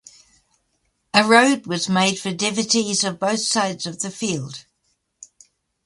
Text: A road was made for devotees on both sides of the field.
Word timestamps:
A 1.13 1.23
road 1.23 1.67
was 1.67 1.87
made 1.87 2.17
for 2.19 2.33
devotees 2.33 3.03
on 3.03 3.17
both 3.17 3.41
sides 3.41 3.85
of 3.85 3.99
the 3.99 4.09
field. 4.09 4.65